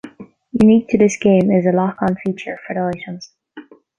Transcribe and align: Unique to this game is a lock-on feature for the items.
Unique 0.59 0.87
to 0.89 0.97
this 0.97 1.15
game 1.15 1.51
is 1.51 1.63
a 1.67 1.71
lock-on 1.71 2.15
feature 2.25 2.57
for 2.65 2.73
the 2.73 2.81
items. 2.97 3.35